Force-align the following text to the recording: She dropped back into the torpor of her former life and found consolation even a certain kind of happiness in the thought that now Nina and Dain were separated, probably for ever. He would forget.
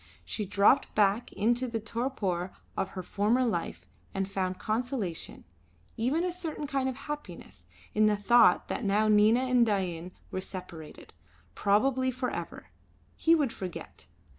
She 0.25 0.47
dropped 0.47 0.95
back 0.95 1.31
into 1.31 1.67
the 1.67 1.79
torpor 1.79 2.51
of 2.75 2.89
her 2.97 3.03
former 3.03 3.45
life 3.45 3.85
and 4.15 4.27
found 4.27 4.57
consolation 4.57 5.43
even 5.95 6.23
a 6.23 6.31
certain 6.31 6.65
kind 6.65 6.89
of 6.89 6.95
happiness 7.05 7.67
in 7.93 8.07
the 8.07 8.17
thought 8.17 8.67
that 8.67 8.83
now 8.83 9.07
Nina 9.07 9.41
and 9.41 9.63
Dain 9.63 10.11
were 10.31 10.41
separated, 10.41 11.13
probably 11.53 12.09
for 12.09 12.31
ever. 12.31 12.71
He 13.15 13.35
would 13.35 13.53
forget. 13.53 14.07